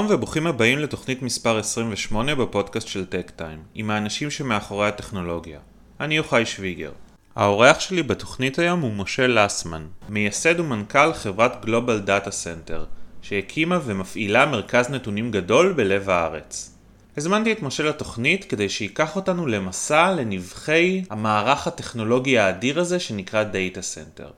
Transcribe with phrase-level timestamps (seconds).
[0.00, 5.58] שלום וברוכים הבאים לתוכנית מספר 28 בפודקאסט של TechTime, עם האנשים שמאחורי הטכנולוגיה.
[6.00, 6.92] אני יוחאי שוויגר.
[7.36, 12.84] האורח שלי בתוכנית היום הוא משה לסמן, מייסד ומנכ"ל חברת Global Data Center,
[13.22, 16.76] שהקימה ומפעילה מרכז נתונים גדול בלב הארץ.
[17.16, 23.82] הזמנתי את משה לתוכנית כדי שייקח אותנו למסע לנבכי המערך הטכנולוגי האדיר הזה שנקרא data
[23.82, 24.30] center.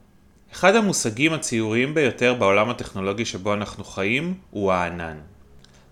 [0.53, 5.19] אחד המושגים הציוריים ביותר בעולם הטכנולוגי שבו אנחנו חיים הוא הענן.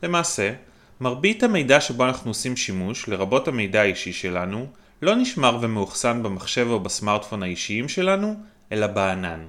[0.02, 0.52] למעשה,
[1.00, 4.66] מרבית המידע שבו אנחנו עושים שימוש, לרבות המידע האישי שלנו,
[5.02, 8.34] לא נשמר ומאוחסן במחשב או בסמארטפון האישיים שלנו,
[8.72, 9.46] אלא בענן.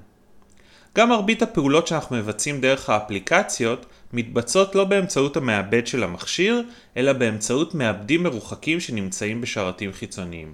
[0.98, 6.64] גם מרבית הפעולות שאנחנו מבצעים דרך האפליקציות מתבצעות לא באמצעות המעבד של המכשיר,
[6.98, 10.54] אלא באמצעות מעבדים מרוחקים שנמצאים בשרתים חיצוניים.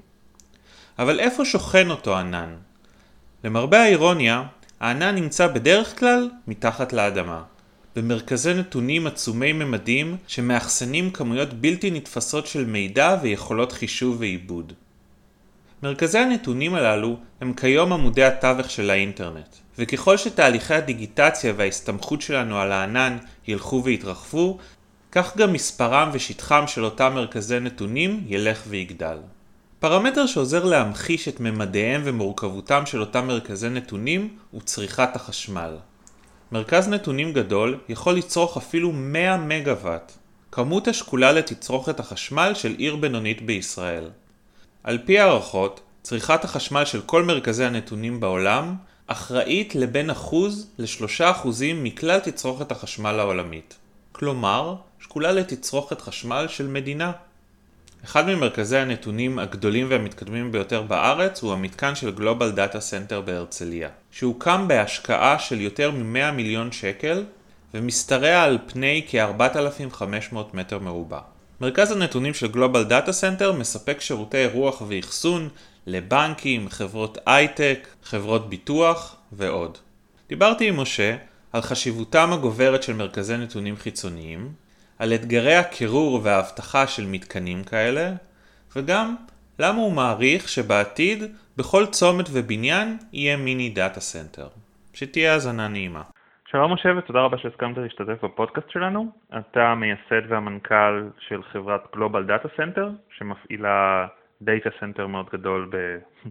[1.00, 2.56] אבל איפה שוכן אותו ענן?
[3.44, 4.44] למרבה האירוניה,
[4.80, 7.44] הענן נמצא בדרך כלל מתחת לאדמה,
[7.98, 14.74] במרכזי נתונים עצומי ממדים שמאחסנים כמויות בלתי נתפסות של מידע ויכולות חישוב ועיבוד.
[15.84, 22.72] מרכזי הנתונים הללו הם כיום עמודי התווך של האינטרנט, וככל שתהליכי הדיגיטציה וההסתמכות שלנו על
[22.72, 24.58] הענן ילכו ויתרחבו,
[25.12, 29.18] כך גם מספרם ושטחם של אותם מרכזי נתונים ילך ויגדל.
[29.80, 35.76] פרמטר שעוזר להמחיש את ממדיהם ומורכבותם של אותם מרכזי נתונים הוא צריכת החשמל.
[36.52, 40.12] מרכז נתונים גדול יכול לצרוך אפילו 100 מגוואט,
[40.52, 44.10] כמות השקולה לתצרוכת החשמל של עיר בינונית בישראל.
[44.84, 48.76] על פי הערכות, צריכת החשמל של כל מרכזי הנתונים בעולם
[49.08, 53.78] אחראית לבין אחוז לשלושה אחוזים מכלל תצרוכת החשמל העולמית.
[54.12, 57.12] כלומר, שקולה לתצרוכת חשמל של מדינה.
[58.04, 64.68] אחד ממרכזי הנתונים הגדולים והמתקדמים ביותר בארץ הוא המתקן של Global Data Center בהרצליה, שהוקם
[64.68, 67.24] בהשקעה של יותר מ-100 מיליון שקל
[67.74, 71.20] ומשתרע על פני כ-4,500 מטר מרובע.
[71.62, 75.50] מרכז הנתונים של Global Data Center מספק שירותי אירוח ואחסון
[75.88, 79.78] לבנקים, חברות הייטק, חברות ביטוח ועוד.
[80.30, 81.16] דיברתי עם משה
[81.54, 84.52] על חשיבותם הגוברת של מרכזי נתונים חיצוניים,
[85.00, 88.10] על אתגרי הקירור והאבטחה של מתקנים כאלה,
[88.76, 89.16] וגם
[89.60, 91.20] למה הוא מעריך שבעתיד
[91.58, 94.48] בכל צומת ובניין יהיה מיני data center.
[94.94, 96.02] שתהיה האזנה נעימה.
[96.52, 99.12] שלום משה ותודה רבה שהסכמת להשתתף בפודקאסט שלנו.
[99.38, 104.08] אתה המייסד והמנכ"ל של חברת Global Data Center, שמפעילה
[104.42, 105.72] data center מאוד גדול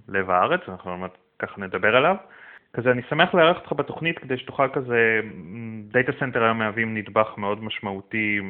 [0.08, 2.16] בלב הארץ, אנחנו באמת ככה נדבר עליו.
[2.76, 5.20] כזה אני שמח לארח אותך בתוכנית כדי שתוכל כזה,
[5.88, 8.40] data center היום מהווים נדבך מאוד משמעותי,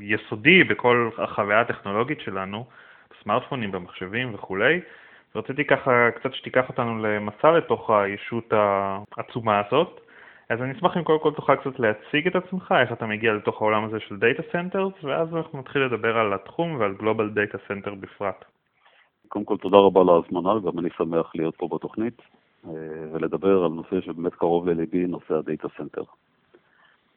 [0.00, 2.64] יסודי בכל החוויה הטכנולוגית שלנו,
[3.10, 4.80] בסמארטפונים, במחשבים וכולי.
[5.34, 8.52] רציתי ככה קצת שתיקח אותנו למסע לתוך הישות
[9.16, 10.00] העצומה הזאת.
[10.50, 13.62] אז אני אשמח אם קודם כל תוכל קצת להציג את עצמך, איך אתה מגיע לתוך
[13.62, 17.94] העולם הזה של data centers, ואז אנחנו נתחיל לדבר על התחום ועל Global Data Center
[17.94, 18.44] בפרט.
[19.28, 22.22] קודם כל תודה רבה על ההזמנה, גם אני שמח להיות פה בתוכנית.
[22.66, 22.72] אה,
[23.12, 26.02] ולדבר על נושא שבאמת קרוב לליבי, נושא ה-data center.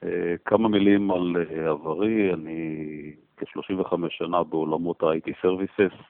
[0.04, 6.04] אה, כמה מילים על אה, עברי, אני כ-35 שנה בעולמות ה-IT Services.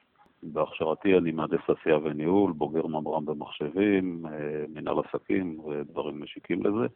[0.43, 4.25] בהכשרתי אני מהנדס תעשייה וניהול, בוגר ממר"ם במחשבים,
[4.73, 6.87] מנהל עסקים ודברים משיקים לזה.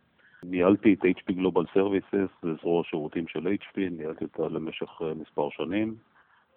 [0.43, 5.95] ניהלתי את HP Global Services, זה זרוע שירותים של HP, ניהלתי אותה למשך מספר שנים.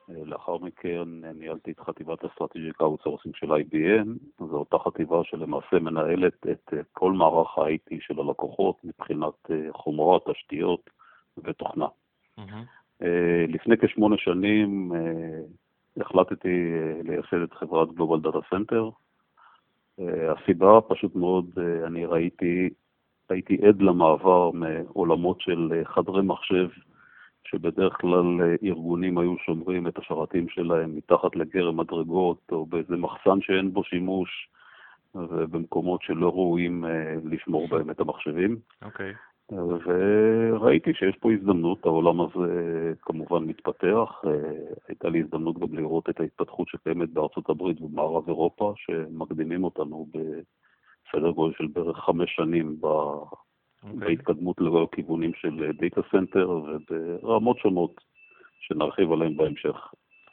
[0.09, 4.09] לאחר מכן ניהלתי את חטיבת Strategic Outsourcing של IBM,
[4.39, 10.91] זו אותה חטיבה שלמעשה מנהלת את כל מערך ה-IT של הלקוחות מבחינת אה, חומרה, תשתיות
[11.45, 11.87] ותוכנה.
[12.39, 13.05] Mm-hmm.
[13.49, 15.41] לפני כשמונה שנים אה,
[16.03, 16.73] החלטתי
[17.05, 18.91] לייסד את חברת Global Data Center.
[20.29, 21.51] הסיבה פשוט מאוד,
[21.87, 22.69] אני ראיתי,
[23.29, 26.69] הייתי עד למעבר מעולמות של חדרי מחשב
[27.51, 33.41] שבדרך כלל אה, ארגונים היו שומרים את השרתים שלהם מתחת לגרם מדרגות או באיזה מחסן
[33.41, 34.49] שאין בו שימוש
[35.15, 38.57] ובמקומות שלא ראויים אה, לשמור בהם את המחשבים.
[38.83, 39.13] אוקיי.
[39.13, 39.29] Okay.
[39.53, 44.23] וראיתי שיש פה הזדמנות, העולם הזה כמובן מתפתח.
[44.27, 44.31] אה,
[44.89, 51.31] הייתה לי הזדמנות גם לראות את ההתפתחות שקיימת בארצות הברית ובמערב אירופה, שמקדימים אותנו בסדר
[51.31, 52.77] גודל של בערך חמש שנים
[53.85, 53.87] okay.
[53.95, 54.17] אוקיי.
[54.17, 58.01] בהתקדמות לכיוונים של data center וברמות שונות
[58.61, 59.77] שנרחיב עליהן בהמשך.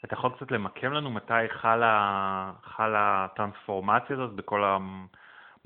[0.06, 4.64] אתה יכול קצת למקם לנו מתי חלה, חלה הטרנספורמציה הזאת בכל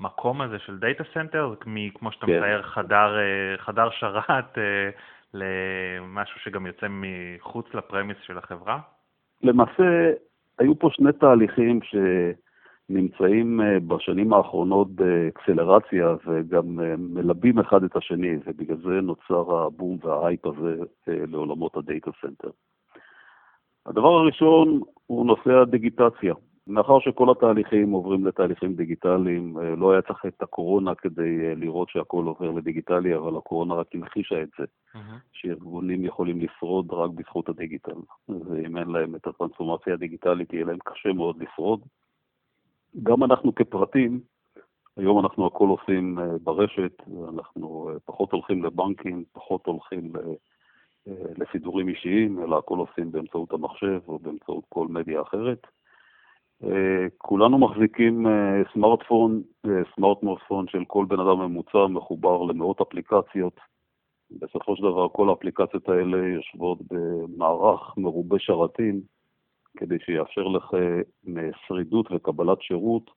[0.00, 1.54] המקום הזה של data center,
[1.94, 2.36] כמו שאתה כן.
[2.36, 3.16] מתאר חדר,
[3.56, 4.90] חדר שרת אה,
[5.34, 8.78] למשהו שגם יוצא מחוץ ל-premise של החברה?
[9.42, 10.10] למעשה,
[10.58, 11.94] היו פה שני תהליכים ש...
[12.90, 19.98] נמצאים אה, בשנים האחרונות באקסלרציה וגם אה, מלבים אחד את השני, ובגלל זה נוצר הבום
[20.02, 20.76] וההייפ הזה
[21.08, 22.50] אה, לעולמות ה-data center.
[23.86, 26.34] הדבר הראשון הוא נושא הדיגיטציה.
[26.66, 32.50] מאחר שכל התהליכים עוברים לתהליכים דיגיטליים, לא היה צריך את הקורונה כדי לראות שהכל עובר
[32.50, 34.64] לדיגיטלי, אבל הקורונה רק המחישה את זה.
[35.32, 38.00] שארגונים יכולים לשרוד רק בזכות הדיגיטל.
[38.28, 41.80] ואם אין להם את הטרנספורמציה הדיגיטלית, יהיה להם קשה מאוד לשרוד.
[43.02, 44.20] גם אנחנו כפרטים,
[44.96, 47.02] היום אנחנו הכל עושים אה, ברשת,
[47.34, 54.00] אנחנו אה, פחות הולכים לבנקים, פחות הולכים אה, לסידורים אישיים, אלא הכל עושים באמצעות המחשב
[54.08, 55.66] או באמצעות כל מדיה אחרת.
[57.18, 58.26] כולנו מחזיקים
[58.72, 59.42] סמארטפון,
[59.94, 63.60] סמארטפון של כל בן אדם ממוצע מחובר למאות אפליקציות.
[64.30, 69.00] בסופו של דבר כל האפליקציות האלה יושבות במערך מרובה שרתים,
[69.76, 73.10] כדי שיאפשר לך אה, שרידות וקבלת שירות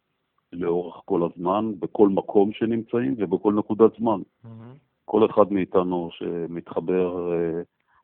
[0.54, 4.22] לאורך כל הזמן, בכל מקום שנמצאים ובכל נקודת זמן.
[4.22, 4.78] Mm-hmm.
[5.06, 7.62] כל אחד מאיתנו שמתחבר אה,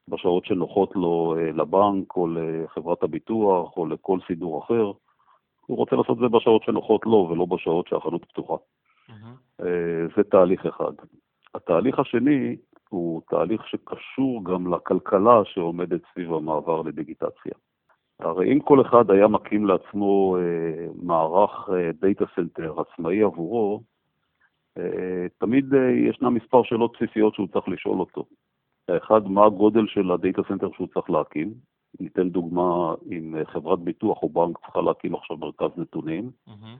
[0.07, 4.91] בשעות שנוחות לו אה, לבנק או לחברת הביטוח או לכל סידור אחר,
[5.65, 8.55] הוא רוצה לעשות את זה בשעות שנוחות לו ולא בשעות שהחנות פתוחה.
[9.09, 9.63] Mm-hmm.
[10.15, 10.93] זה תהליך אחד.
[11.55, 12.55] התהליך השני
[12.89, 17.53] הוא תהליך שקשור גם לכלכלה שעומדת סביב המעבר לדיגיטציה.
[18.19, 21.69] הרי אם כל אחד היה מקים לעצמו אה, מערך
[22.01, 23.83] data אה, center עצמאי עבורו,
[24.77, 28.25] אה, תמיד אה, ישנם מספר שאלות בסיסיות שהוא צריך לשאול אותו.
[28.87, 31.53] האחד, מה הגודל של ה-data center שהוא צריך להקים?
[31.99, 36.77] ניתן דוגמה, אם אה, חברת ביטוח או בנק צריכה להקים עכשיו מרכז נתונים, mm-hmm.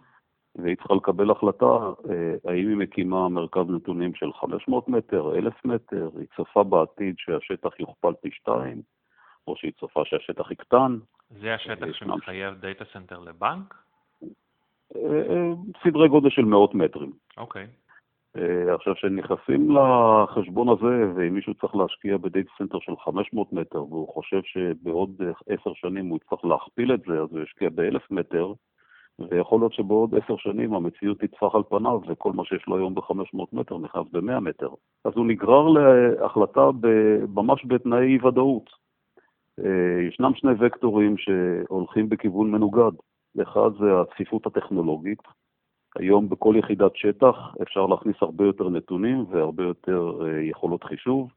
[0.56, 1.66] והיא צריכה לקבל החלטה
[2.10, 7.80] אה, האם היא מקימה מרכז נתונים של 500 מטר, 1,000 מטר, היא צופה בעתיד שהשטח
[7.80, 8.82] יוכפל פי שתיים,
[9.48, 10.98] או שהיא צופה שהשטח יקטן.
[11.30, 13.76] זה השטח שמחייב data center לבנק?
[14.96, 15.52] אה, אה,
[15.84, 17.12] סדרי גודל של מאות מטרים.
[17.38, 17.68] אוקיי.
[18.38, 24.14] אה, עכשיו, כשנכנסים לחשבון הזה, ואם מישהו צריך להשקיע ב-data center של 500 מטר, והוא
[24.14, 28.54] חושב שבעוד עשר שנים הוא יצטרך להכפיל את זה, אז הוא ישקיע באלף מטר,
[29.20, 33.46] ויכול להיות שבעוד עשר שנים המציאות תטפח על פניו, וכל מה שיש לו היום ב-500
[33.54, 34.70] מטר נכנס ב-100 מטר.
[35.06, 36.70] אז הוא נגרר להחלטה
[37.36, 38.79] ממש בתנאי אי-ודאות.
[39.66, 42.92] אה, ישנם שני וקטורים שהולכים בכיוון מנוגד.
[43.42, 45.20] אחד זה הצפיפות הטכנולוגית.
[45.96, 51.32] היום בכל יחידת שטח אפשר להכניס הרבה יותר נתונים והרבה יותר אה, יכולות חישוב,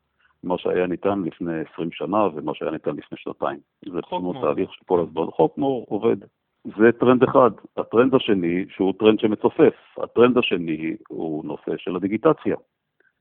[0.45, 3.59] מה שהיה ניתן לפני 20 שנה ומה שהיה ניתן לפני שנתיים.
[3.93, 6.17] זה כמו תהליך שכל הזמן חוק מור עובד.
[6.65, 7.51] זה טרנד אחד.
[7.77, 12.57] הטרנד השני, שהוא טרנד שמצופף, הטרנד השני הוא נושא של הדיגיטציה.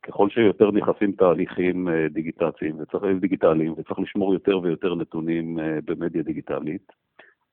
[0.04, 6.24] ככל שיותר נכנסים תהליכים אה, דיגיטציים וצריך, דיגיטליים וצריך לשמור יותר ויותר נתונים אה, במדיה
[6.24, 6.92] דיגיטלית,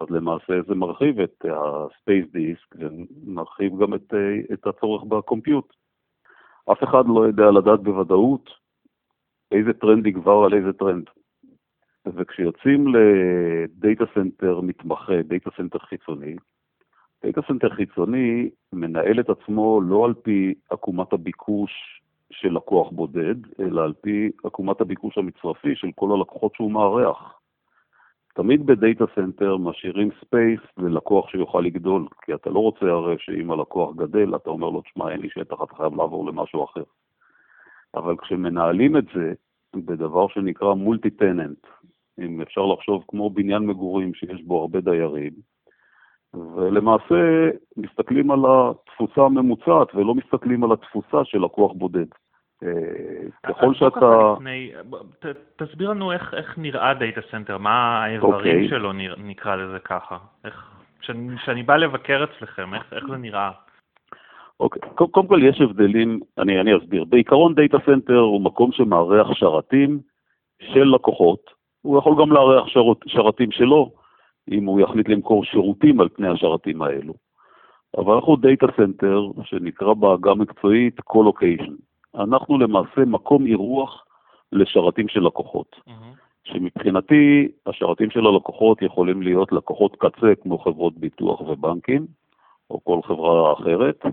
[0.00, 5.72] אז למעשה זה מרחיב את ה-Space Disk ומרחיב גם את, אה, את הצורך ב-compute.
[6.72, 8.50] אף אחד לא יודע לדעת בוודאות
[9.52, 11.04] איזה טרנד יגבר על איזה טרנד.
[12.06, 16.36] וכשיוצאים ל-data center מתמחה, data center חיצוני,
[17.24, 23.84] data center חיצוני מנהל את עצמו לא על פי עקומת הביקוש של לקוח בודד, אלא
[23.84, 27.38] על פי עקומת הביקוש המצרפי של כל הלקוחות שהוא מארח.
[28.34, 33.50] תמיד ב data center משאירים space ללקוח שיוכל לגדול, כי אתה לא רוצה הרי שאם
[33.50, 36.82] הלקוח גדל, אתה אומר לו, תשמע, אין לי שטח, אתה חייב לעבור למשהו אחר.
[37.94, 39.32] אבל כשמנהלים את זה
[39.76, 41.66] בדבר שנקרא multi-tenant,
[42.18, 45.32] אם אפשר לחשוב כמו בניין מגורים שיש בו הרבה דיירים,
[46.34, 52.06] ולמעשה מסתכלים על התפוסה הממוצעת ולא מסתכלים על התפוסה של לקוח בודד.
[52.62, 52.70] אה,
[53.46, 54.34] ככל שאתה...
[55.56, 58.36] תסביר לנו איך, איך נראה data center, מה האיברים okay.
[58.36, 58.68] אוקיי.
[58.68, 60.18] שלו, נקרא לזה ככה.
[61.00, 63.50] כשאני בא לבקר אצלכם, איך, איך זה נראה?
[64.60, 65.08] אוקיי, okay.
[65.10, 67.04] קודם כל יש הבדלים, אני, אני אסביר.
[67.04, 70.00] בעיקרון data center הוא מקום שמארח שרתים
[70.62, 71.50] של לקוחות,
[71.82, 73.92] הוא יכול גם לארח שרת, שרתים שלו,
[74.50, 77.14] אם הוא יחליט למכור שירותים על פני השרתים האלו.
[77.96, 81.74] אבל אנחנו data center, שנקרא בעגה מקצועית colocation.
[82.14, 84.04] אנחנו למעשה מקום אירוח
[84.52, 85.76] לשרתים של לקוחות.
[85.88, 86.18] Mm-hmm.
[86.44, 92.06] שמבחינתי, השרתים של הלקוחות יכולים להיות לקוחות קצה כמו חברות ביטוח ובנקים,
[92.70, 94.04] או כל חברה אחרת,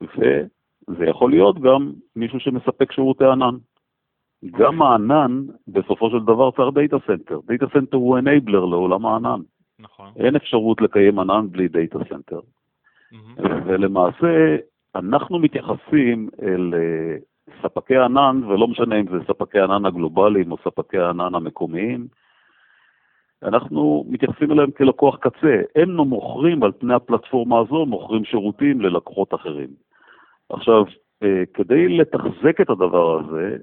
[0.00, 3.54] וזה יכול להיות גם מישהו שמספק שירותי ענן.
[4.50, 7.40] גם הענן, בסופו של דבר צריך data center.
[7.46, 9.40] data center הוא enabler לעולם הענן.
[9.82, 10.12] נכון.
[10.16, 12.40] אין אפשרות לקיים ענן בלי data center.
[12.40, 13.42] Mm-hmm.
[13.66, 14.56] ולמעשה,
[14.94, 17.16] אנחנו מתייחסים אל אה,
[17.62, 22.06] ספקי ענן, ולא משנה אם זה ספקי ענן הגלובליים או ספקי הענן המקומיים,
[23.42, 25.60] אנחנו מתייחסים אליהם כלקוח קצה.
[25.76, 29.68] הם מוכרים על פני הפלטפורמה הזו, מוכרים שירותים ללקוחות אחרים.
[30.48, 30.84] עכשיו,
[31.22, 33.56] אה, כדי לתחזק את הדבר הזה,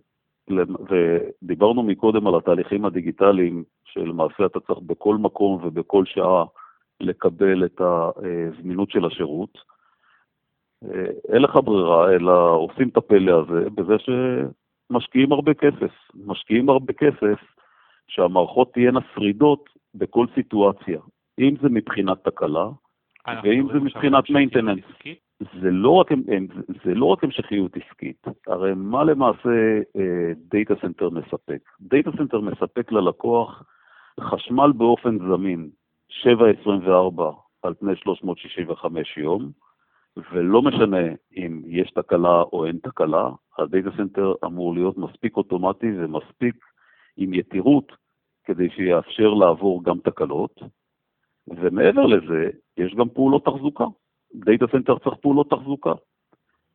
[0.90, 6.46] ודיברנו מקודם על התהליכים הדיגיטליים, שלמעשה אתה צריך בכל מקום ובכל שעה
[7.00, 9.58] לקבל את הזמינות של השירות,
[10.84, 15.94] אה, אין לך ברירה, אלא עושים את הפלא הזה בזה שמשקיעים הרבה כסף.
[16.16, 17.40] משקיעים הרבה כסף
[18.08, 21.00] שהמערכות תהיינה שרידות בכל סיטואציה,
[21.40, 22.70] אם זה מבחינת תקלה,
[23.44, 24.84] ואם זה מבחינת maintenance.
[25.40, 26.08] זה לא, רק,
[26.86, 29.80] זה לא רק המשכיות עסקית, הרי מה למעשה
[30.36, 31.70] data center מספק?
[31.82, 33.64] data center מספק ללקוח
[34.20, 35.70] חשמל באופן זמין,
[36.10, 37.22] 7.24
[37.64, 39.52] על פני 365 יום,
[40.32, 45.92] ולא משנה אם יש תקלה או אין תקלה, ה data center אמור להיות מספיק אוטומטי
[45.98, 46.56] ומספיק
[47.18, 47.92] עם יתירות
[48.44, 50.62] כדי שיאפשר לעבור גם תקלות,
[51.48, 53.86] ומעבר לזה, יש גם פעולות תחזוקה.
[54.34, 55.94] data center צריך פעולות תחזוקה.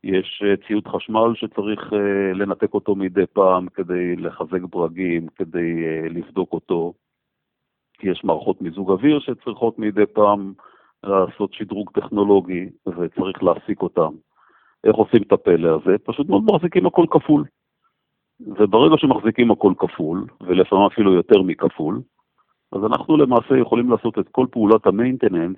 [0.05, 6.09] יש אה, ציוד חשמל שצריך אה, לנתק אותו מדי פעם כדי לחזק ברגים, כדי אה,
[6.09, 6.93] לבדוק אותו.
[8.03, 10.53] יש מערכות מיזוג אוויר שצריכות מדי פעם
[11.05, 14.11] לעשות שדרוג טכנולוגי וצריך להפסיק אותם.
[14.85, 15.99] איך עושים את הפלא הזה?
[16.05, 17.45] פשוט מאוד מחזיקים הכל כפול.
[18.41, 22.01] וברגע שמחזיקים הכל כפול, ולפעמים אפילו יותר מכפול,
[22.73, 25.57] אז אנחנו למעשה יכולים לעשות את כל פעולת ה maintenance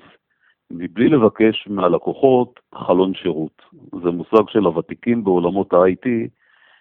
[0.71, 3.63] מבלי לבקש מהלקוחות חלון שירות.
[4.03, 6.09] זה מושג של הוותיקים בעולמות ה-IT,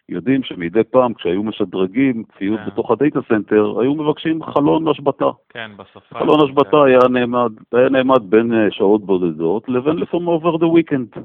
[0.10, 2.66] יודעים שמדי פעם כשהיו משדרגים ציוד כן.
[2.66, 5.30] בתוך ה data center, היו מבקשים חלון השבתה.
[5.50, 6.20] כן, בשפה.
[6.20, 6.86] חלון השבתה כן.
[6.86, 11.20] היה, נעמד, היה נעמד בין אה, שעות בודדות לבין לפעמים over the weekend.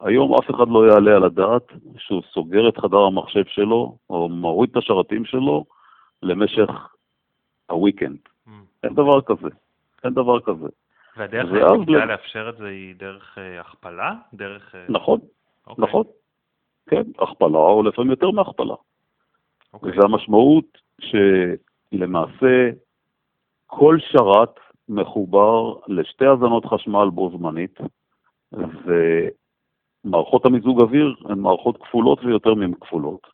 [0.00, 4.70] היום אף אחד לא יעלה על הדעת שהוא סוגר את חדר המחשב שלו, או מוריד
[4.70, 5.64] את השרתים שלו,
[6.22, 6.70] למשך
[7.70, 8.18] הוויקנד.
[8.48, 8.50] Mm.
[8.82, 9.48] אין דבר כזה.
[10.04, 10.66] אין דבר כזה.
[11.16, 14.14] והדרך היחידה לאפשר את זה היא דרך uh, הכפלה?
[14.34, 14.74] דרך...
[14.74, 14.92] Uh...
[14.92, 15.20] נכון.
[15.66, 15.84] אוקיי.
[15.84, 16.04] נכון.
[16.90, 18.74] כן, הכפלה, או לפעמים יותר מהכפלה.
[19.72, 19.90] אוקיי.
[19.90, 22.70] וזה המשמעות שלמעשה
[23.66, 24.54] כל שרת
[24.88, 27.78] מחובר לשתי הזנות חשמל בו זמנית,
[30.04, 33.26] ומערכות המיזוג אוויר הן מערכות כפולות ויותר מהן כפולות.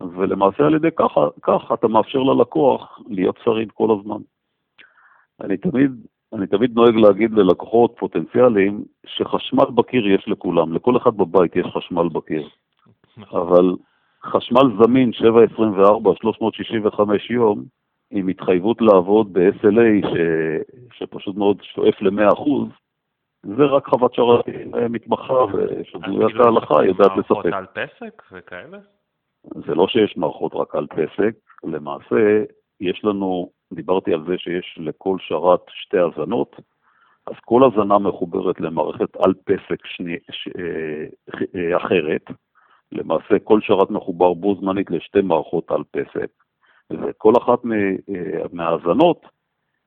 [0.00, 4.22] ולמעשה על ידי כך, כך אתה מאפשר ללקוח להיות שריד כל הזמן.
[5.40, 5.90] אני תמיד,
[6.32, 12.08] אני תמיד נוהג להגיד ללקוחות פוטנציאליים שחשמל בקיר יש לכולם, לכל אחד בבית יש חשמל
[12.08, 12.48] בקיר.
[13.16, 13.40] נכון.
[13.40, 13.76] אבל
[14.24, 17.64] חשמל זמין 724, 365 יום,
[18.10, 20.16] עם התחייבות לעבוד ב-SLA ש...
[20.92, 22.48] שפשוט מאוד שואף ל-100%,
[23.42, 27.30] זה רק חוות שרתים אה, מתמחה ושבויית ההלכה יודעת לספק.
[27.30, 28.78] מערכות על פסק וכאלה?
[29.44, 31.34] זה לא שיש מערכות רק על פסק,
[31.64, 32.44] למעשה
[32.80, 36.56] יש לנו, דיברתי על זה שיש לכל שרת שתי הזנות,
[37.26, 41.04] אז כל הזנה מחוברת למערכת על פסק שני, ש, אה,
[41.54, 42.24] אה, אחרת,
[42.92, 46.30] למעשה כל שרת מחובר בו זמנית לשתי מערכות אל פסק,
[46.90, 49.26] וכל אחת אה, מההזנות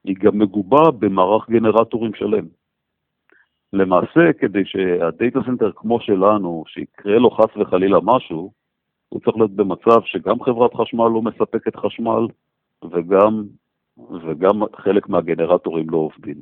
[0.04, 2.46] היא גם מגובה במערך גנרטורים שלם.
[3.72, 8.52] למעשה, כדי שה data center כמו שלנו, שיקרה לו חס וחלילה משהו,
[9.08, 12.26] הוא צריך להיות במצב שגם חברת חשמל לא מספקת חשמל
[12.90, 13.44] וגם,
[13.98, 16.36] וגם חלק מהגנרטורים לא עובדים.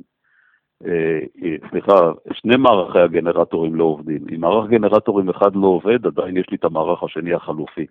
[0.85, 4.25] אה, אה, סליחה, שני מערכי הגנרטורים לא עובדים.
[4.35, 7.85] אם מערך גנרטורים אחד לא עובד, עדיין יש לי את המערך השני החלופי.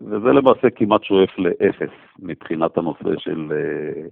[0.00, 4.02] וזה למעשה כמעט שואף לאפס מבחינת הנושא של, אה,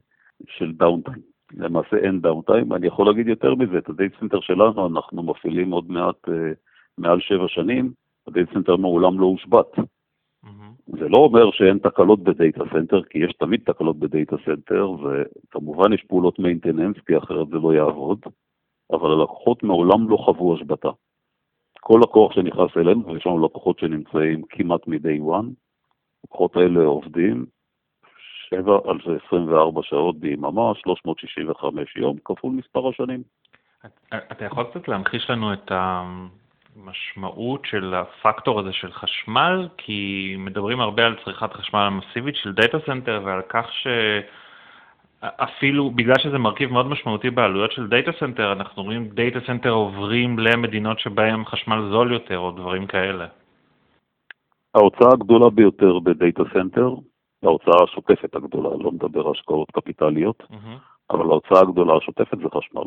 [0.47, 1.33] של downtime.
[1.57, 2.73] למעשה אין downtime.
[2.73, 6.29] אני יכול להגיד יותר מזה, את ה data center שלנו אנחנו מפעילים עוד מעט
[6.99, 7.93] מעל שבע שנים,
[8.27, 9.67] ה data center מעולם לא הושבת.
[10.99, 14.91] זה לא אומר שאין תקלות ב data center, כי יש תמיד תקלות ב data center,
[14.91, 18.19] וכמובן יש פעולות maintenance, כי אחרת זה לא יעבוד,
[18.93, 20.89] אבל הלקוחות מעולם לא חוו השבתה.
[21.81, 25.47] כל לקוח שנכנס אלינו, ויש לנו לקוחות שנמצאים כמעט מ-day one,
[26.25, 27.47] הלקוחות האלה עובדים
[28.51, 33.23] 7 על זה 24 שעות ביממה, 365 יום, כפול מספר השנים.
[34.33, 36.03] אתה יכול קצת להמחיש לנו את ה...
[36.77, 42.79] המשמעות של הפקטור הזה של חשמל, כי מדברים הרבה על צריכת חשמל מסיבית של data
[42.87, 43.67] center ועל כך
[45.23, 50.39] שאפילו בגלל שזה מרכיב מאוד משמעותי בעלויות של data center, אנחנו רואים data center עוברים
[50.39, 53.27] למדינות שבהן חשמל זול יותר או דברים כאלה.
[54.75, 56.89] ההוצאה הגדולה ביותר ב data center,
[57.43, 61.11] ההוצאה השוטפת הגדולה, לא מדבר השקעות קפיטליות, mm-hmm.
[61.11, 62.85] אבל ההוצאה הגדולה השוטפת זה חשמל.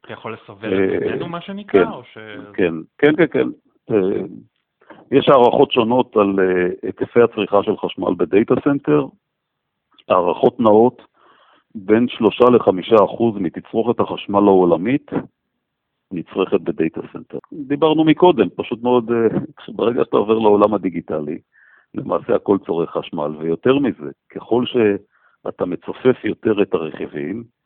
[0.00, 1.84] אתה יכול לסבר את עינינו, מה שנקרא?
[1.84, 2.18] כן, ש...
[2.54, 3.48] כן, כן, כן, כן.
[3.90, 4.22] אה,
[5.10, 9.06] יש הערכות שונות על אה, היקפי הצריכה של חשמל ב data center,
[10.08, 11.02] הערכות נאות
[11.74, 15.10] בין 3 ל-5 אחוז מתצרוכת החשמל העולמית
[16.12, 17.38] נצרכת ב data center.
[17.52, 19.38] דיברנו מקודם, פשוט מאוד, אה,
[19.68, 21.38] ברגע שאתה עובר לעולם הדיגיטלי,
[21.94, 27.59] למעשה הכל צורך חשמל, ויותר מזה, ככל שאתה מצופף יותר את הרכיבים, אה,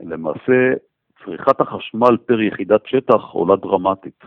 [0.00, 0.72] למעשה
[1.24, 4.24] צריכת החשמל פר יחידת שטח עולה דרמטית.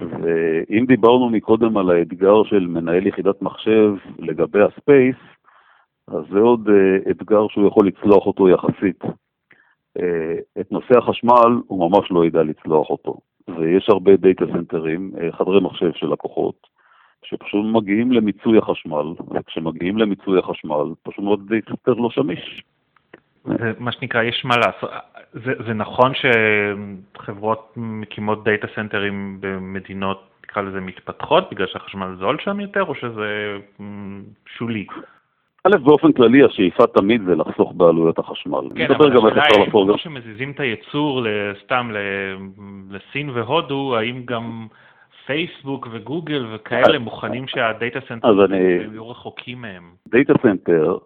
[0.00, 5.16] ואם דיברנו מקודם על האתגר של מנהל יחידת מחשב לגבי ה space,
[6.08, 9.04] אז זה עוד אה, אתגר שהוא יכול לצלוח אותו יחסית.
[9.04, 13.16] אה, את נושא החשמל הוא ממש לא ידע לצלוח אותו.
[13.48, 16.66] ויש הרבה דאטה סנטרים, חדרי מחשב של לקוחות,
[17.24, 22.62] שפשוט מגיעים למיצוי החשמל, וכשמגיעים למיצוי החשמל, פשוט מאוד דאטה סנטר לא שמיש.
[23.78, 24.90] מה שנקרא, יש מה לעשות.
[25.32, 32.60] זה, זה נכון שחברות מקימות דאטה סנטרים במדינות, נקרא לזה, מתפתחות, בגלל שהחשמל זול שם
[32.60, 33.58] יותר, או שזה
[34.46, 34.86] שולי?
[35.64, 38.60] א', באופן כללי השאיפה תמיד זה לחסוך בעלויות החשמל.
[38.76, 41.26] כן, אבל השאלה היא, כמו שמזיזים את הייצור
[41.64, 41.90] סתם
[42.90, 44.66] לסין והודו, האם גם
[45.26, 49.94] פייסבוק וגוגל וכאלה מוכנים שהדאטה סנטר יהיו רחוקים מהם?
[50.08, 50.98] דאטה סנטר,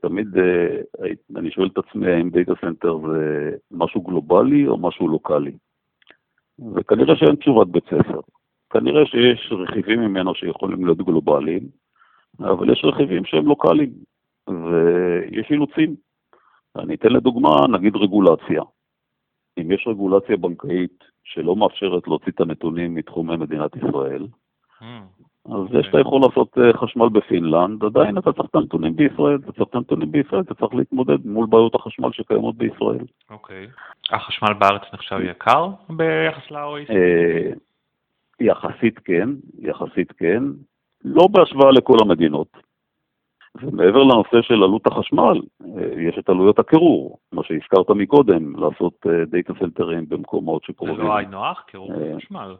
[0.00, 5.52] תמיד אה, אני שואל את עצמי האם דאטה סנטר זה משהו גלובלי או משהו לוקאלי.
[6.74, 8.20] וכנראה שאין תשובת בית ספר.
[8.70, 11.62] כנראה שיש רכיבים ממנו שיכולים להיות גלובליים,
[12.40, 13.92] אבל יש רכיבים שהם לוקאליים,
[14.48, 15.94] ויש אילוצים.
[16.76, 18.62] אני אתן לדוגמה, נגיד רגולציה.
[19.58, 24.26] אם יש רגולציה בנקאית שלא מאפשרת להוציא את הנתונים מתחומי מדינת ישראל,
[24.80, 24.84] mm.
[25.44, 25.78] אז okay.
[25.78, 29.68] יש, אתה יכול לעשות אה, חשמל בפינלנד, עדיין אתה צריך את הנתונים בישראל, אתה צריך
[29.68, 33.04] את הנתונים בישראל, אתה צריך להתמודד מול בעיות החשמל שקיימות בישראל.
[33.30, 33.66] אוקיי.
[34.10, 36.90] החשמל בארץ נחשב יקר ביחס ל-OECD?
[36.90, 37.50] אה,
[38.40, 40.42] יחסית כן, יחסית כן.
[41.04, 42.48] לא בהשוואה לכל המדינות.
[43.62, 49.52] ומעבר לנושא של עלות החשמל, אה, יש את עלויות הקירור, מה שהזכרת מקודם, לעשות דאטה
[49.58, 50.96] סנטרים במקומות שקרובים.
[50.96, 52.56] זה לא היינו קירור אה, חשמל.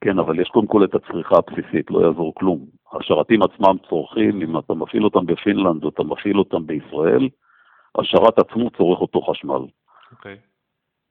[0.00, 2.58] כן, אבל יש קודם כל את הצריכה הבסיסית, לא יעזור כלום.
[2.92, 7.28] השרתים עצמם צורכים, אם אתה מפעיל אותם בפינלנד או אתה מפעיל אותם בישראל,
[7.98, 9.62] השרת עצמו צורך אותו חשמל.
[10.12, 10.34] אוקיי.
[10.34, 10.48] Okay.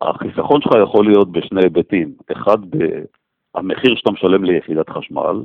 [0.01, 2.13] החיסכון שלך יכול להיות בשני היבטים.
[2.31, 2.57] אחד,
[3.55, 5.43] המחיר שאתה משלם ליחידת חשמל,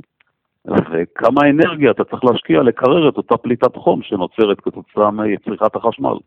[0.67, 6.17] וכמה אנרגיה אתה צריך להשקיע לקרר את אותה פליטת חום שנוצרת כתוצאה מצריכת החשמל.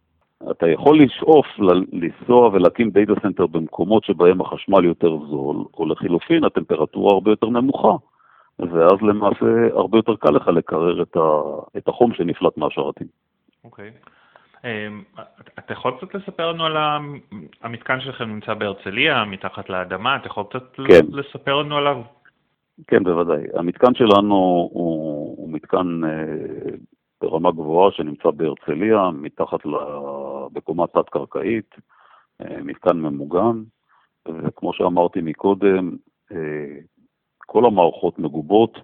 [0.51, 1.47] אתה יכול לשאוף
[1.93, 7.93] לנסוע ולהקים דאטה סנטר במקומות שבהם החשמל יותר זול, או לחילופין, הטמפרטורה הרבה יותר נמוכה,
[8.59, 11.21] ואז למעשה הרבה יותר קל לך לקרר את, ה,
[11.77, 13.07] את החום שנפלט מהשרתים.
[13.65, 13.91] אוקיי.
[13.91, 14.11] Okay.
[14.65, 15.03] אמ,
[15.59, 16.77] אתה יכול קצת לספר לנו על
[17.63, 21.07] המתקן שלכם נמצא בהרצליה, מתחת לאדמה, אתה יכול קצת כן.
[21.13, 22.03] לספר לנו עליו?
[22.87, 23.45] כן, בוודאי.
[23.55, 24.35] המתקן שלנו
[24.73, 26.77] הוא, הוא מתקן אה,
[27.21, 29.71] ברמה גבוהה שנמצא בהרצליה, מתחת, ל,
[30.53, 31.75] בקומה תת-קרקעית,
[32.41, 33.63] אה, מתקן ממוגן,
[34.29, 35.97] וכמו שאמרתי מקודם,
[36.33, 36.79] אה,
[37.47, 38.79] כל המערכות מגובות.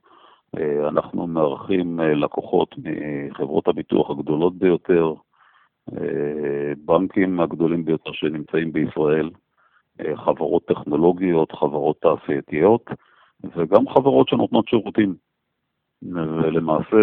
[0.58, 5.14] אה, אנחנו מארחים אה, לקוחות מחברות הביטוח הגדולות ביותר,
[5.92, 9.30] אה, בנקים הגדולים ביותר שנמצאים בישראל,
[10.00, 12.84] אה, חברות טכנולוגיות, חברות תעשייתיות,
[13.56, 15.14] וגם חברות שנותנות שירותים.
[16.12, 16.96] ולמעשה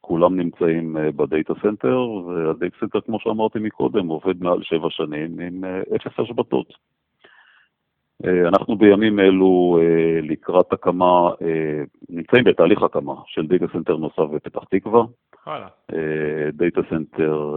[0.00, 5.64] כולם נמצאים אה, בדאטה סנטר, והדאטה סנטר, כמו שאמרתי מקודם, עובד מעל שבע שנים עם
[5.64, 6.72] אה, אפס השבתות.
[8.24, 9.78] אה, אנחנו בימים אלו
[10.22, 11.30] לקראת הקמה,
[12.08, 15.02] נמצאים בתהליך הקמה של דאטה סנטר נוסף בפתח תקווה.
[16.52, 17.54] דאטה סנטר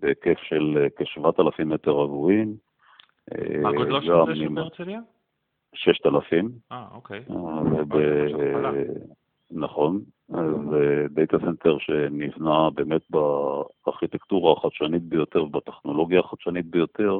[0.00, 2.54] בהיקף של כ-7,000 מטר רבועים.
[3.62, 5.00] מה גודלו של זה שם בהרצליה?
[5.74, 6.48] 6,000.
[6.72, 7.24] אה, אוקיי.
[9.52, 10.00] נכון,
[10.70, 17.18] זה דאטה סנטר שנבנה באמת בארכיטקטורה החדשנית ביותר ובטכנולוגיה החדשנית ביותר.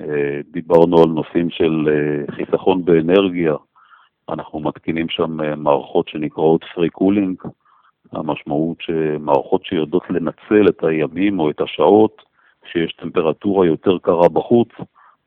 [0.00, 3.54] אה, דיברנו על נושאים של אה, חיסכון באנרגיה,
[4.28, 7.42] אנחנו מתקינים שם אה, מערכות שנקראות free cooling,
[8.12, 12.22] המשמעות שמערכות שיודעות לנצל את הימים או את השעות
[12.72, 14.68] שיש טמפרטורה יותר קרה בחוץ,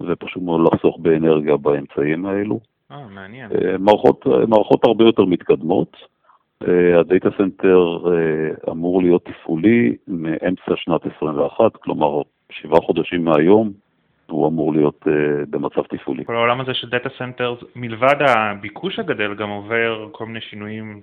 [0.01, 2.59] ופשוט מאוד לחסוך באנרגיה באמצעים האלו.
[2.93, 3.51] אה, מעניין.
[3.51, 6.13] אה, מערכות, אה, מערכות הרבה יותר מתקדמות.
[6.99, 7.97] הדאטה סנטר
[8.71, 13.71] אמור להיות תפעולי מאמצע שנת 21, כלומר שבעה חודשים מהיום
[14.27, 15.07] הוא אמור להיות
[15.49, 16.25] במצב תפעולי.
[16.25, 21.01] כל העולם הזה של דאטה סנטר, מלבד הביקוש הגדל, גם עובר כל מיני שינויים,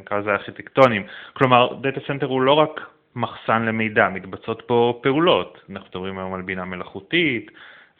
[0.00, 1.02] נקרא לזה ארכיטקטוניים.
[1.32, 2.80] כלומר, דאטה סנטר הוא לא רק
[3.16, 5.58] מחסן למידע, מתבצעות פה פעולות.
[5.70, 7.50] אנחנו מדברים היום על בינה מלאכותית,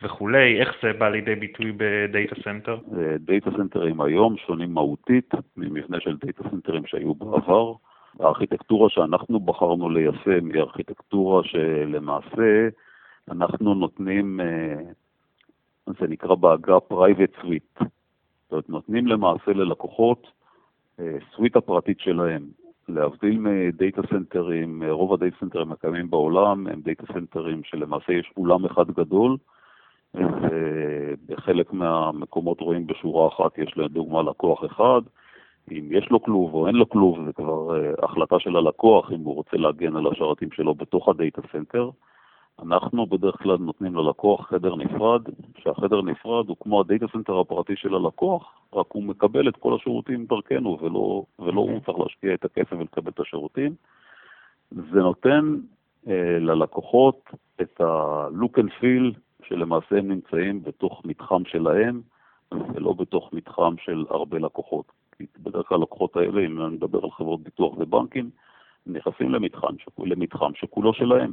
[0.03, 2.79] וכולי, איך זה בא לידי ביטוי בדאטה סנטר?
[3.19, 7.73] דאטה סנטרים היום שונים מהותית ממבנה של דאטה סנטרים שהיו בעבר.
[8.21, 12.69] הארכיטקטורה שאנחנו בחרנו ליישם היא ארכיטקטורה שלמעשה
[13.31, 14.75] אנחנו נותנים, אה,
[15.87, 17.85] זה נקרא בעגה private suite.
[17.85, 20.27] זאת אומרת, נותנים למעשה ללקוחות
[21.35, 22.43] suite הפרטית שלהם.
[22.89, 28.91] להבדיל מדאטה סנטרים, רוב הדאטה סנטרים הקיימים בעולם הם דאטה סנטרים שלמעשה יש אולם אחד
[28.91, 29.37] גדול,
[30.15, 35.01] ובחלק מהמקומות רואים בשורה אחת יש לדוגמה לקוח אחד,
[35.71, 39.21] אם יש לו כלוב או אין לו כלוב, זה כבר אה, החלטה של הלקוח אם
[39.21, 41.91] הוא רוצה להגן על השרתים שלו בתוך הדאטה סנטר.
[42.63, 45.23] אנחנו בדרך כלל נותנים ללקוח חדר נפרד,
[45.59, 50.27] שהחדר נפרד הוא כמו הדאטה סנטר הפרטי של הלקוח, רק הוא מקבל את כל השירותים
[50.27, 53.75] דרכנו, ולא, ולא הוא צריך להשקיע את הכסף ולקבל את השירותים.
[54.71, 55.57] זה נותן
[56.09, 59.19] אה, ללקוחות את ה-look and feel
[59.49, 62.01] שלמעשה הם נמצאים בתוך מתחם שלהם,
[62.75, 64.93] ולא בתוך מתחם של הרבה לקוחות.
[65.17, 68.31] כי בדרך כלל הלקוחות האלה, אם אני מדבר על חברות ביטוח ובנקים,
[68.87, 71.33] נכנסים למתחם, למתחם שכולו שלהם.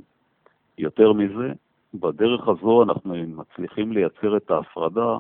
[0.78, 1.54] יותר מזה,
[1.94, 5.18] בדרך הזו אנחנו מצליחים לייצר את ההפרדה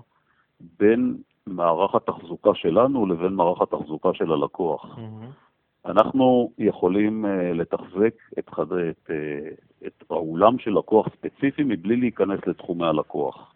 [0.79, 4.85] בין מערך התחזוקה שלנו לבין מערך התחזוקה של הלקוח.
[4.85, 5.48] Mm-hmm.
[5.85, 8.73] אנחנו יכולים uh, לתחזק את, חד...
[8.73, 13.53] את, uh, את האולם של לקוח ספציפי מבלי להיכנס לתחומי הלקוח.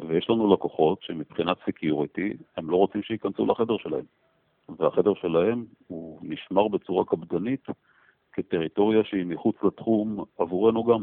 [0.00, 4.04] ויש לנו לקוחות שמבחינת security, הם לא רוצים שייכנסו לחדר שלהם.
[4.78, 7.66] והחדר שלהם הוא נשמר בצורה קפדנית
[8.32, 11.02] כטריטוריה שהיא מחוץ לתחום עבורנו גם.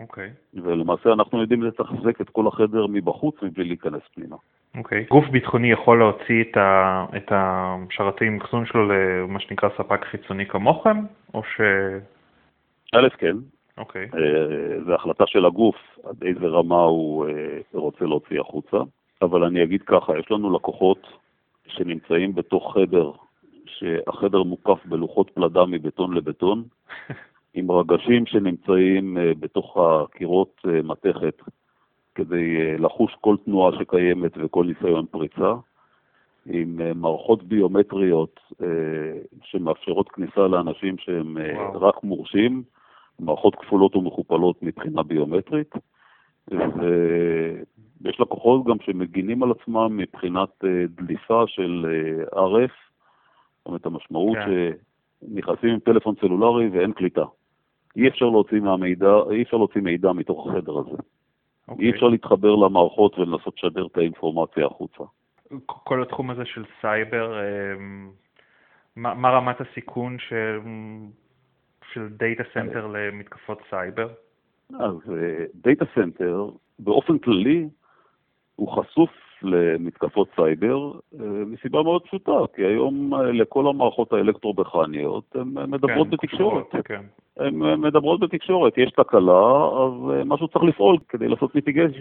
[0.00, 0.30] אוקיי.
[0.30, 0.60] Okay.
[0.62, 4.36] ולמעשה אנחנו יודעים לתחזק את כל החדר מבחוץ מבלי להיכנס פנימה.
[4.76, 5.02] אוקיי.
[5.02, 5.08] Okay.
[5.08, 10.96] גוף ביטחוני יכול להוציא את, ה, את השרתים אחסון שלו למה שנקרא ספק חיצוני כמוכם,
[11.34, 11.60] או ש...
[12.94, 13.36] א', כן.
[13.78, 14.08] אוקיי.
[14.12, 14.16] Okay.
[14.16, 18.76] אה, זו החלטה של הגוף עד איזה רמה הוא אה, רוצה להוציא החוצה,
[19.22, 21.06] אבל אני אגיד ככה, יש לנו לקוחות
[21.66, 23.10] שנמצאים בתוך חדר,
[23.66, 26.64] שהחדר מוקף בלוחות פלדה מבטון לבטון,
[27.54, 31.42] עם רגשים שנמצאים אה, בתוך הקירות מתכת
[32.14, 35.54] כדי אה, לחוש כל תנועה שקיימת וכל ניסיון פריצה,
[36.46, 38.40] עם מערכות ביומטריות
[39.42, 41.80] שמאפשרות כניסה לאנשים שהם וואו.
[41.80, 42.62] רק מורשים,
[43.18, 45.74] מערכות כפולות ומכופלות מבחינה ביומטרית,
[46.48, 51.86] ויש לקוחות גם שמגינים על עצמם מבחינת דליפה של
[52.32, 52.72] RF,
[53.58, 54.70] זאת אומרת, המשמעות כן.
[55.28, 57.24] שנכנסים עם טלפון סלולרי ואין קליטה.
[57.96, 60.96] אי אפשר להוציא מהמידע, אי אפשר להוציא מידע מתוך החדר הזה.
[61.70, 61.86] אוקיי.
[61.86, 65.04] אי אפשר להתחבר למערכות ולנסות לשדר את האינפורמציה החוצה.
[65.66, 68.10] כל התחום הזה של סייבר, אמ,
[68.96, 70.58] מה, מה רמת הסיכון של,
[71.92, 74.08] של דאטה סנטר למתקפות סייבר?
[74.80, 74.94] אז
[75.54, 77.68] דאטה אה, סנטר, באופן כללי,
[78.56, 79.10] הוא חשוף
[79.42, 86.10] למתקפות סייבר אה, מסיבה מאוד פשוטה, כי היום אה, לכל המערכות האלקטרו-מכניות הן מדברות כן,
[86.10, 86.66] בתקשורת.
[86.84, 87.02] כן.
[87.36, 91.50] הן מדברות בתקשורת, יש תקלה, אז אה, משהו צריך לפעול כדי לעשות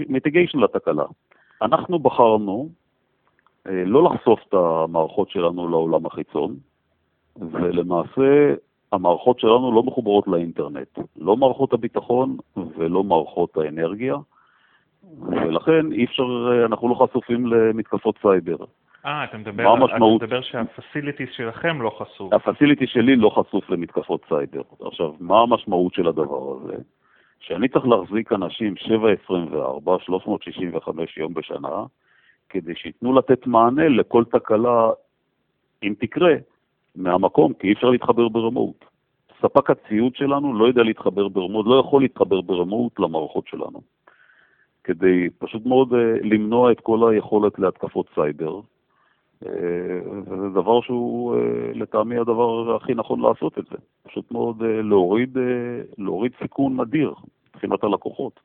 [0.10, 1.06] mitigation לתקלה.
[1.62, 2.70] אנחנו בחרנו
[3.66, 6.56] לא לחשוף את המערכות שלנו לעולם החיצון,
[7.52, 8.54] ולמעשה
[8.92, 12.38] המערכות שלנו לא מחוברות לאינטרנט, לא מערכות הביטחון
[12.78, 14.16] ולא מערכות האנרגיה.
[15.22, 16.24] ולכן אי אפשר,
[16.66, 18.56] אנחנו לא חשופים למתקפות סייבר.
[19.06, 20.18] אה, אתה מדבר, המשמעות...
[20.18, 22.34] אתה מדבר שה facilities שלכם לא חשוף.
[22.34, 24.62] ה facilities שלי לא חשוף למתקפות סייבר.
[24.86, 26.76] עכשיו, מה המשמעות של הדבר הזה?
[27.40, 28.74] שאני צריך להחזיק אנשים
[29.30, 29.30] 7-24,
[30.06, 31.84] 365 יום בשנה,
[32.50, 34.90] כדי שייתנו לתת מענה לכל תקלה,
[35.84, 36.34] אם תקרה,
[36.96, 38.86] מהמקום, כי אי אפשר להתחבר ברמות.
[39.42, 43.82] ספק הציוד שלנו לא יודע להתחבר ברמות, לא יכול להתחבר ברמות למערכות שלנו.
[44.90, 48.60] כדי פשוט מאוד אה, למנוע את כל היכולת להתקפות סייבר.
[49.46, 49.52] אה,
[50.26, 51.40] וזה דבר שהוא אה,
[51.74, 53.78] לטעמי הדבר הכי נכון לעשות את זה.
[54.04, 55.38] פשוט מאוד להוריד,
[55.98, 57.14] להוריד סיכון אדיר
[57.50, 58.40] מבחינת הלקוחות.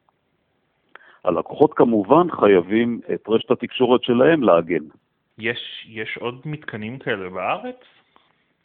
[1.25, 4.85] הלקוחות כמובן חייבים את רשת התקשורת שלהם להגן.
[5.39, 7.81] יש, יש עוד מתקנים כאלה בארץ?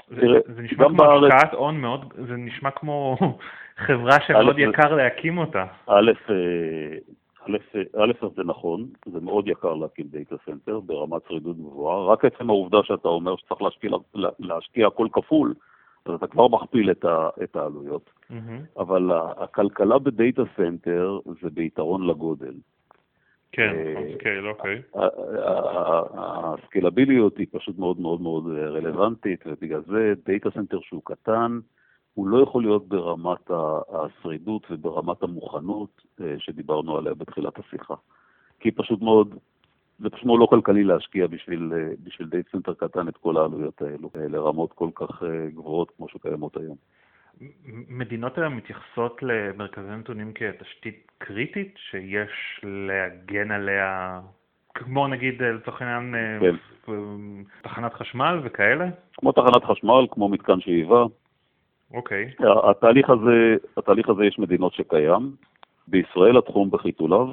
[0.07, 1.33] זה, זה נשמע כמו בארץ...
[1.33, 3.17] השקעת הון מאוד, זה נשמע כמו
[3.85, 5.65] חברה שמאוד יקר להקים אותה.
[5.87, 6.11] א',
[7.97, 12.78] א', זה נכון, זה מאוד יקר להקים data center ברמת שרידות גבוהה, רק עצם העובדה
[12.84, 13.89] שאתה אומר שצריך להשקיע,
[14.39, 15.54] להשקיע הכל כפול,
[16.06, 18.10] אז אתה כבר מכפיל את, ה, את העלויות.
[18.32, 18.80] Mm-hmm.
[18.82, 22.54] אבל הכלכלה ב data center זה ביתרון לגודל.
[23.52, 23.73] כן,
[24.15, 24.82] scale, אוקיי.
[26.13, 31.60] הסקלביליות היא פשוט מאוד מאוד מאוד רלוונטית, ובגלל זה data center שהוא קטן,
[32.19, 33.51] הוא לא יכול להיות ברמת
[33.89, 37.93] השרידות וברמת המוכנות אה, שדיברנו עליה בתחילת השיחה.
[38.60, 39.36] כי פשוט מאוד,
[39.99, 44.73] זה פשוט לא כלכלי להשקיע בשביל, בשביל data center קטן את כל העלויות האלו, לרמות
[44.73, 46.75] כל כך גבוהות כמו שקיימות היום.
[47.89, 54.19] מדינות היום מתייחסות למרכזי נתונים כתשתית קריטית שיש להגן עליה,
[54.73, 56.55] כמו נגיד לצורך העניין כן.
[57.62, 58.89] תחנת חשמל וכאלה?
[59.17, 61.05] כמו תחנת חשמל, כמו מתקן שאיבה.
[61.93, 62.32] אוקיי.
[62.69, 65.36] התהליך הזה, התהליך הזה יש מדינות שקיים.
[65.88, 67.28] בישראל התחום בחיתוליו,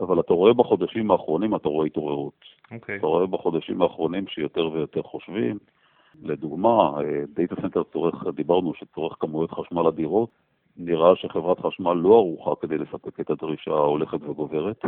[0.00, 2.44] אבל אתה רואה בחודשים האחרונים, אתה רואה התעוררות.
[2.72, 2.96] אוקיי.
[2.96, 5.58] אתה רואה בחודשים האחרונים שיותר ויותר חושבים.
[6.22, 6.92] לדוגמה,
[7.34, 10.30] data center צורך, דיברנו שצורך כמויות חשמל אדירות.
[10.76, 14.84] נראה שחברת חשמל לא ערוכה כדי לספק את הדרישה ההולכת וגוברת.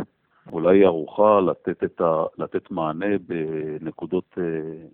[0.51, 4.37] אולי היא ערוכה לתת, ה, לתת מענה בנקודות,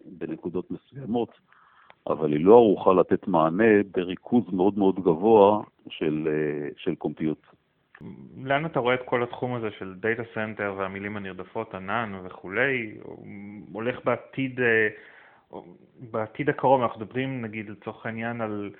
[0.06, 1.30] בנקודות מסוימות,
[2.07, 6.27] אבל היא לא ערוכה לתת מענה בריכוז מאוד מאוד גבוה של,
[6.77, 7.47] של compute.
[8.43, 12.97] לאן אתה רואה את כל התחום הזה של data center והמילים הנרדפות, ענן וכולי,
[13.71, 14.87] הולך בעתיד, אה,
[16.11, 18.71] בעתיד הקרוב, אנחנו מדברים נגיד לצורך העניין על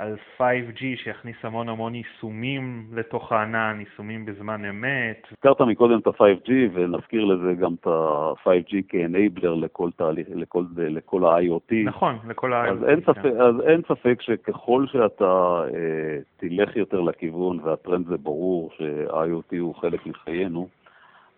[0.00, 5.26] על 5G שיכניס המון המון יישומים לתוך הענן, יישומים בזמן אמת.
[5.32, 11.74] הזכרת מקודם את ה-5G ונזכיר לזה גם את ה-5G כ-enabler לכל תהליך, לכל, לכל ה-IoT.
[11.84, 12.72] נכון, לכל ה-IoT.
[12.72, 13.40] אז אין, ספק, כן.
[13.40, 20.06] אז אין ספק שככל שאתה אה, תלך יותר לכיוון, והטרנד זה ברור ש-IoT הוא חלק
[20.06, 20.68] מחיינו,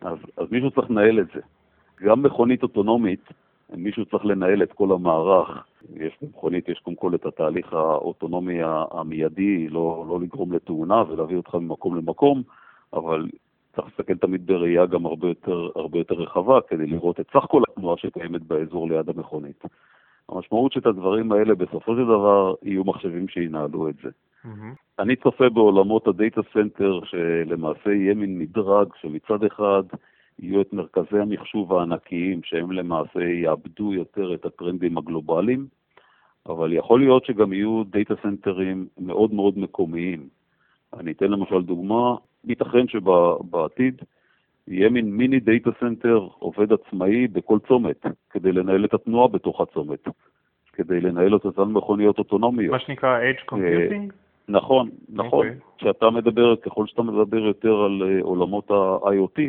[0.00, 1.40] אז, אז מישהו צריך לנהל את זה.
[2.02, 3.28] גם מכונית אוטונומית,
[3.76, 5.66] מישהו צריך לנהל את כל המערך.
[5.96, 8.58] יש במכונית, יש קודם כל את התהליך האוטונומי
[8.90, 12.42] המיידי, לא, לא לגרום לתאונה ולהביא אותך ממקום למקום,
[12.92, 13.28] אבל
[13.76, 17.62] צריך להסתכל תמיד בראייה גם הרבה יותר, הרבה יותר רחבה, כדי לראות את סך כל
[17.68, 19.64] התנועה שקיימת באזור ליד המכונית.
[20.28, 24.10] המשמעות שאת הדברים האלה בסופו של דבר יהיו מחשבים שינהלו את זה.
[24.44, 24.74] Mm-hmm.
[24.98, 29.82] אני צופה בעולמות ה data center שלמעשה יהיה מין מדרג שמצד אחד
[30.38, 35.66] יהיו את מרכזי המחשוב הענקיים, שהם למעשה יעבדו יותר את הטרנדים הגלובליים,
[36.46, 40.28] אבל יכול להיות שגם יהיו דאטה סנטרים מאוד מאוד מקומיים.
[40.98, 44.02] אני אתן למשל דוגמה, ייתכן שבעתיד
[44.68, 50.08] יהיה מין מיני data center עובד עצמאי בכל צומת, כדי לנהל את התנועה בתוך הצומת,
[50.72, 52.72] כדי לנהל את אותן מכוניות אוטונומיות.
[52.72, 54.12] מה שנקרא Edge Computing?
[54.48, 55.46] נכון, נכון.
[55.46, 55.50] Okay.
[55.50, 55.60] אוקיי.
[55.78, 59.40] כשאתה מדבר, ככל שאתה מדבר יותר על אה, עולמות ה-IoT,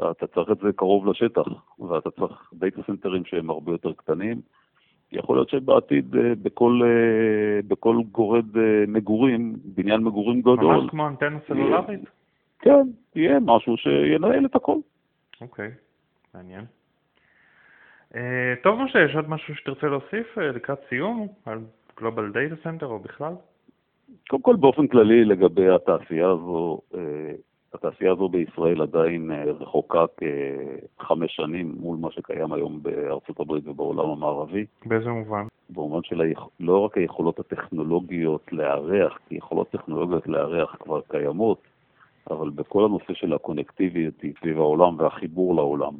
[0.00, 4.40] אתה צריך את זה קרוב לשטח, ואתה צריך דאטה סנטרים שהם הרבה יותר קטנים.
[5.12, 10.58] יכול להיות שבעתיד אה, בכל, אה, בכל גורד אה, מגורים, בניין מגורים גדול...
[10.58, 12.00] ממש כמו אנטנה סלולרית?
[12.58, 14.76] כן, יהיה משהו שינהל את הכל.
[15.40, 15.70] אוקיי,
[16.34, 16.64] מעניין.
[18.62, 21.58] טוב, משה, יש עוד משהו שתרצה להוסיף לקראת סיום על
[22.00, 23.32] גלובל דאטה סנטר או בכלל?
[24.28, 26.80] קודם כל, באופן כללי לגבי התעשייה הזו,
[27.74, 34.10] התעשייה הזו בישראל עדיין אה, רחוקה כחמש שנים מול מה שקיים היום בארצות הברית ובעולם
[34.10, 34.66] המערבי.
[34.86, 35.46] באיזה מובן?
[35.70, 36.40] במובן של היכ...
[36.60, 41.62] לא רק היכולות הטכנולוגיות לארח, כי יכולות טכנולוגיות לארח כבר קיימות,
[42.30, 45.92] אבל בכל הנושא של הקונקטיביות סביב העולם והחיבור לעולם.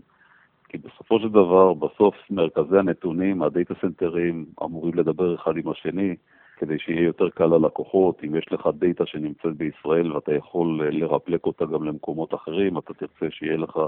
[0.69, 6.17] כי בסופו של דבר, בסוף מרכזי הנתונים, הדאטה סנטרים, אמורים לדבר אחד עם השני,
[6.57, 8.21] כדי שיהיה יותר קל ללקוחות.
[8.25, 12.95] אם יש לך דאטה שנמצאת בישראל ואתה יכול אה, לרפלקט אותה גם למקומות אחרים, אתה
[12.95, 13.79] תרצה שיהיה לך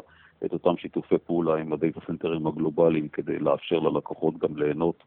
[0.44, 5.02] את אותם שיתופי פעולה עם הדאטה סנטרים הגלובליים כדי לאפשר ללקוחות גם ליהנות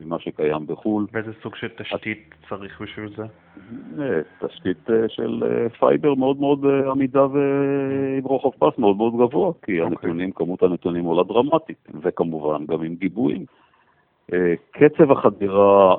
[0.00, 1.06] ממה שקיים בחו"ל.
[1.12, 2.48] ואיזה סוג של תשתית את...
[2.48, 3.22] צריך בשביל זה?
[4.02, 5.42] אה, תשתית אה, של
[5.78, 9.64] fiber מאוד מאוד עמידה ועם רוחב פס מאוד מאוד גבוה, כי okay.
[9.64, 9.80] אוקיי.
[9.80, 13.44] הנתונים, כמות הנתונים עולה דרמטית, וכמובן גם עם גיבויים.
[14.70, 15.96] קצב החדירה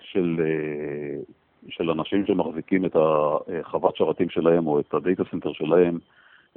[0.00, 1.20] של, אה,
[1.68, 5.98] של אנשים שמחזיקים את החוות שרתים שלהם או את ה data center שלהם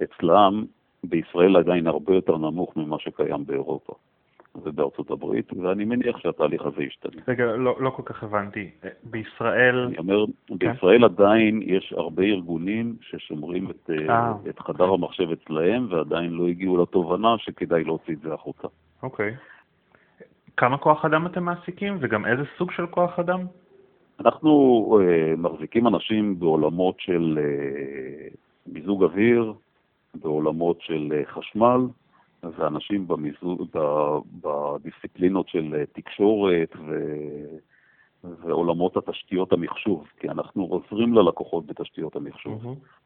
[0.03, 0.65] אצלם,
[1.03, 3.93] בישראל עדיין הרבה יותר נמוך ממה שקיים באירופה
[4.63, 7.21] ובארצות הברית, ואני מניח שהתהליך הזה ישתנה.
[7.27, 8.69] רגע, לא, לא כל כך הבנתי.
[9.03, 9.85] בישראל...
[9.87, 10.55] אני אומר, כן?
[10.57, 16.83] בישראל עדיין יש הרבה ארגונים ששומרים את, אה, את חדר המחשב אצלהם, ועדיין לא הגיעו
[16.83, 18.67] לתובנה שכדאי להוציא את זה החוצה.
[19.03, 19.35] אוקיי.
[20.57, 23.39] כמה כוח אדם אתם מעסיקים וגם איזה סוג של כוח אדם?
[24.19, 24.49] אנחנו
[24.99, 28.35] uh, מחזיקים אנשים בעולמות של uh,
[28.67, 29.53] מיזוג אוויר,
[30.15, 31.81] בעולמות של uh, חשמל,
[32.43, 33.79] ואנשים במיזוג, ב,
[34.41, 36.95] בדיסציפלינות של uh, תקשורת ו,
[38.23, 42.63] ועולמות התשתיות המחשוב, כי אנחנו עוזרים ללקוחות בתשתיות המחשוב.
[42.63, 43.04] Mm-hmm.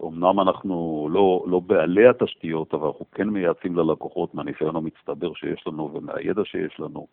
[0.00, 5.90] אומנם אנחנו לא, לא בעלי התשתיות, אבל אנחנו כן מייעצים ללקוחות מהניסיון המצטבר שיש לנו
[5.94, 7.06] ומהידע שיש לנו.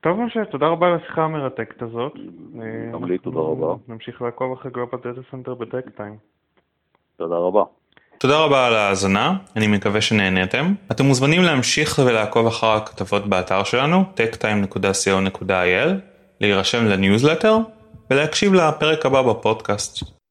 [0.00, 2.12] טוב, משה, תודה רבה על השיחה המרתקת הזאת.
[2.92, 3.74] גם לי תודה רבה.
[3.88, 6.16] נמשיך לעקוב אחרי גלובל דאטה סנטר בטק טיים.
[7.16, 7.62] תודה רבה.
[8.18, 10.64] תודה רבה על ההאזנה, אני מקווה שנהניתם.
[10.92, 15.88] אתם מוזמנים להמשיך ולעקוב אחר הכתבות באתר שלנו, techtime.co.il,
[16.40, 17.56] להירשם לניוזלטר
[18.10, 20.21] ולהקשיב לפרק הבא בפודקאסט.